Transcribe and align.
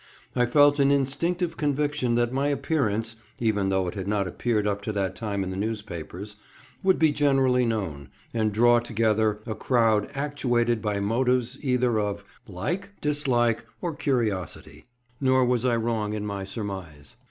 I 0.35 0.47
felt 0.47 0.79
an 0.79 0.89
instinctive 0.89 1.57
conviction 1.57 2.15
that 2.15 2.33
my 2.33 2.47
appearance 2.47 3.17
(even 3.37 3.69
though 3.69 3.87
it 3.87 3.93
had 3.93 4.07
not 4.07 4.27
appeared 4.27 4.65
up 4.65 4.81
to 4.81 4.91
that 4.93 5.15
time 5.15 5.43
in 5.43 5.51
the 5.51 5.55
newspapers) 5.55 6.37
would 6.81 6.97
be 6.97 7.11
generally 7.11 7.67
known, 7.67 8.09
and 8.33 8.51
draw 8.51 8.79
together 8.79 9.41
a 9.45 9.53
crowd 9.53 10.09
actuated 10.15 10.81
by 10.81 10.99
motives 10.99 11.59
either 11.61 11.99
of 11.99 12.25
like, 12.47 12.99
dislike, 12.99 13.63
or 13.79 13.93
curiosity; 13.93 14.87
nor 15.19 15.45
was 15.45 15.65
I 15.65 15.75
wrong 15.75 16.13
in 16.13 16.25
my 16.25 16.45
surmise. 16.45 17.15